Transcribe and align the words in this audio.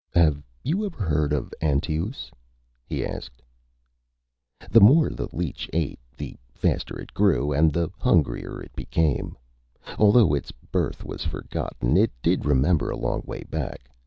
"Have 0.15 0.41
you 0.63 0.83
ever 0.83 1.05
heard 1.05 1.31
of 1.31 1.53
Antaeus?" 1.61 2.31
he 2.87 3.05
asked. 3.05 3.39
The 4.71 4.81
more 4.81 5.11
the 5.11 5.27
leech 5.31 5.69
ate, 5.73 5.99
the 6.17 6.37
faster 6.55 6.99
it 6.99 7.13
grew 7.13 7.51
and 7.53 7.71
the 7.71 7.91
hungrier 7.99 8.59
it 8.63 8.75
became. 8.75 9.37
Although 9.99 10.33
its 10.33 10.51
birth 10.51 11.05
was 11.05 11.23
forgotten, 11.23 11.97
it 11.97 12.11
did 12.23 12.45
remember 12.45 12.89
a 12.89 12.97
long 12.97 13.21
way 13.27 13.43
back. 13.43 13.87